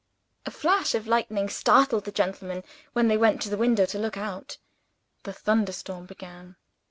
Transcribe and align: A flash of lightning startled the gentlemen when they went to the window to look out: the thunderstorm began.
A 0.47 0.49
flash 0.49 0.95
of 0.95 1.05
lightning 1.05 1.47
startled 1.47 2.05
the 2.05 2.11
gentlemen 2.11 2.63
when 2.93 3.07
they 3.07 3.17
went 3.17 3.39
to 3.43 3.49
the 3.51 3.55
window 3.57 3.85
to 3.85 3.99
look 3.99 4.17
out: 4.17 4.57
the 5.21 5.31
thunderstorm 5.33 6.07
began. 6.07 6.55